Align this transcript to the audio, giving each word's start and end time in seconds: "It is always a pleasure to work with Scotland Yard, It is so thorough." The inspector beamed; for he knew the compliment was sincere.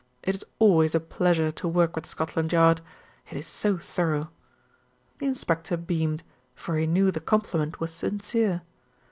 "It 0.23 0.33
is 0.33 0.43
always 0.57 0.95
a 0.95 0.99
pleasure 0.99 1.51
to 1.51 1.67
work 1.67 1.95
with 1.95 2.07
Scotland 2.07 2.51
Yard, 2.51 2.81
It 3.29 3.37
is 3.37 3.45
so 3.45 3.77
thorough." 3.77 4.31
The 5.19 5.27
inspector 5.27 5.77
beamed; 5.77 6.23
for 6.55 6.75
he 6.75 6.87
knew 6.87 7.11
the 7.11 7.19
compliment 7.19 7.79
was 7.79 7.93
sincere. 7.93 8.63